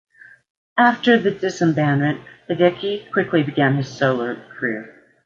After 0.79 1.19
the 1.19 1.29
disbandment 1.29 2.21
Hideki 2.49 3.11
quickly 3.11 3.43
begin 3.43 3.75
his 3.75 3.87
solo 3.95 4.33
career. 4.57 4.95